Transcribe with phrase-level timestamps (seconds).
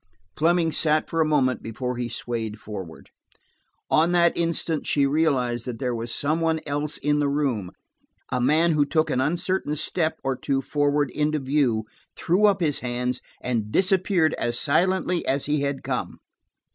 [0.35, 3.11] Fleming sat for a moment before he swayed forward.
[3.91, 8.71] On that instant she realized that there was some one else in the room–a man
[8.71, 11.85] who took an uncertain step or two forward into view,
[12.15, 16.17] threw up his hands and disappeared as silently as he had come.